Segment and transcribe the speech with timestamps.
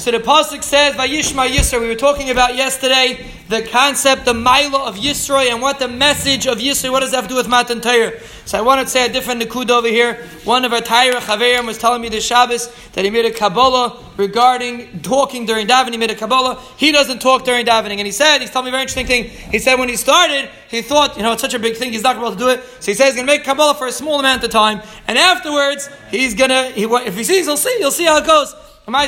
[0.00, 4.84] So the pasuk says, "Vayishma Yisro." We were talking about yesterday the concept, the mila
[4.84, 6.90] of Yisro, and what the message of Yisro.
[6.90, 8.12] What does that have to do with Matan Torah?
[8.46, 10.26] So I want to say a different nikud over here.
[10.44, 14.02] One of our Torah Chaverim was telling me this Shabbos that he made a Kabbalah
[14.16, 15.90] regarding talking during davening.
[15.90, 16.58] He made a Kabbalah.
[16.78, 19.24] He doesn't talk during davening, and he said he's telling me a very interesting thing.
[19.24, 22.02] He said when he started, he thought, you know, it's such a big thing, he's
[22.02, 22.82] not going to be able to do it.
[22.82, 25.18] So he says he's going to make Kabbalah for a small amount of time, and
[25.18, 26.72] afterwards he's going to.
[26.74, 27.76] He, if he sees, he'll see.
[27.80, 28.54] He'll see how it goes.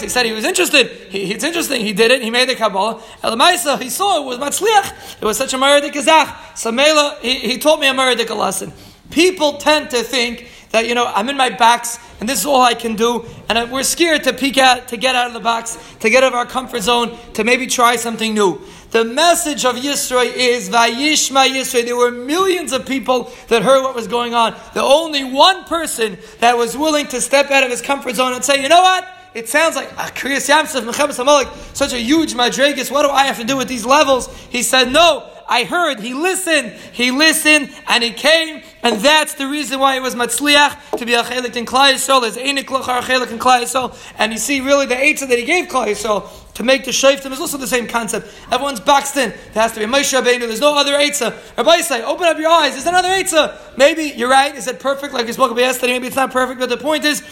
[0.00, 0.88] He said he was interested.
[0.88, 1.80] He, it's interesting.
[1.80, 2.22] He did it.
[2.22, 3.02] He made the Kabbalah.
[3.22, 5.20] Elamaisa, he saw it was Matzliach.
[5.20, 6.56] It was such a Maradik Kazach.
[6.56, 8.72] So Mela, he, he taught me a Maradik lesson.
[9.10, 12.60] People tend to think that, you know, I'm in my box and this is all
[12.60, 15.78] I can do, and we're scared to peek out, to get out of the box,
[16.00, 18.60] to get out of our comfort zone, to maybe try something new.
[18.90, 21.84] The message of Yisro is Vayishma Yisro.
[21.84, 24.56] There were millions of people that heard what was going on.
[24.74, 28.44] The only one person that was willing to step out of his comfort zone and
[28.44, 29.06] say, you know what?
[29.38, 32.90] It sounds like ah, Kriyas Yam Suf, Mechamas Amalek, such a huge madrigas.
[32.90, 34.26] What do I have to do with these levels?
[34.50, 36.00] He said, No, I heard.
[36.00, 36.72] He listened.
[36.92, 41.14] He listened, and he came, and that's the reason why it was Matzliach to be
[41.14, 42.20] a chelik in Klal Yisrael.
[42.20, 45.44] There's Einik Lochar chelik in Klal Yisrael, and you see really the eitzah that he
[45.44, 48.26] gave Klal Yisrael to make the shayftim is also the same concept.
[48.50, 49.30] Everyone's boxed in.
[49.30, 50.40] There has to be Moshe Rabbeinu.
[50.40, 51.56] There's no other eitzah.
[51.56, 52.72] Rabbi say, open up your eyes.
[52.72, 53.56] There's another eitzah.
[53.76, 54.52] Maybe you're right.
[54.56, 55.14] Is it perfect?
[55.14, 55.92] Like we spoke about yesterday.
[55.92, 57.22] Maybe it's not perfect, but the point is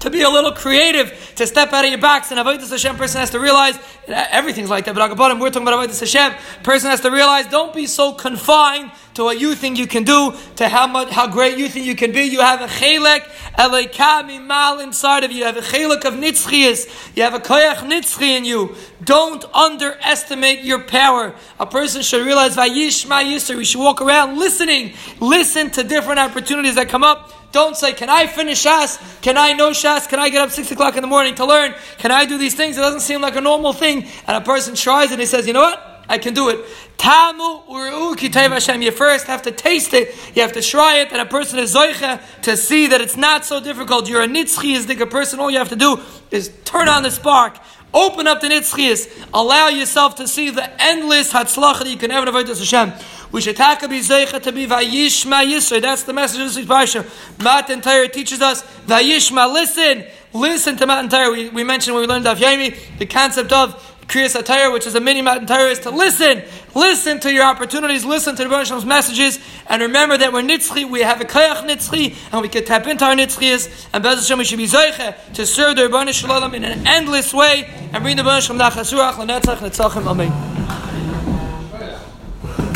[0.00, 2.30] to be a little creative, to step out of your box.
[2.30, 4.94] And Avodah Hashem person has to realize everything's like that.
[4.94, 6.62] But bottom, we're talking about Avodah Hashem.
[6.62, 10.34] Person has to realize don't be so confined to what you think you can do,
[10.56, 12.22] to how much how great you think you can be.
[12.22, 13.22] You have a chelek
[13.58, 15.38] elikami mal inside of you.
[15.38, 17.16] You have a chelek of nitzchias.
[17.16, 18.74] You have a koyach nitzchi in you.
[19.04, 21.34] Don't underestimate your power.
[21.58, 23.56] A person should realize vayishma yisr.
[23.56, 27.32] We should walk around listening, listen to different opportunities that come up.
[27.52, 28.98] Don't say, Can I finish Shas?
[29.22, 30.08] Can I know Shas?
[30.08, 31.74] Can I get up 6 o'clock in the morning to learn?
[31.98, 32.76] Can I do these things?
[32.76, 34.06] It doesn't seem like a normal thing.
[34.26, 35.90] And a person tries and he says, You know what?
[36.10, 36.64] I can do it.
[36.96, 38.82] Tamu uru kitayv Hashem.
[38.82, 40.12] You first have to taste it.
[40.34, 41.12] You have to try it.
[41.12, 44.08] And a person is zoicha to see that it's not so difficult.
[44.08, 45.38] You're a nitzchi is a person.
[45.38, 46.00] All you have to do
[46.32, 47.56] is turn on the spark.
[47.92, 49.28] Open up the nitzchias.
[49.34, 52.92] Allow yourself to see the endless hatzlacha that you can ever avoid Hashem.
[53.32, 55.80] We should taka be zeicha to be vayishma yisra.
[55.80, 57.04] That's the message of this parsha.
[57.42, 59.52] Matan Torah teaches us vayishma.
[59.52, 61.30] Listen, listen to Matan Torah.
[61.30, 63.74] We, we mentioned when we learned Daf Yomi the concept of
[64.10, 66.42] Kriyas Atayr, which is a mini Matan Torah, is to listen.
[66.74, 69.38] Listen to your opportunities, listen to the Rebbe messages,
[69.68, 73.04] and remember that we're nitzchi, we have a kayach nitzchi, and we can tap into
[73.04, 76.64] our nitzchias, and Bez Hashem, we should be zeiche to serve the Rebbe Shalom in
[76.64, 80.59] an endless way, and bring the Rebbe Shalom nachasuach, lenetzach, netzachim, amen.